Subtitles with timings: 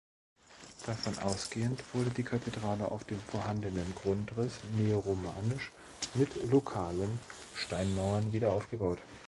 [0.87, 5.71] Davon ausgehend wurde die Kathedrale auf dem vorhandenen Grundriss neoromanisch
[6.15, 7.19] mit lokalen
[7.53, 8.97] Steinmauern wiederaufgebaut.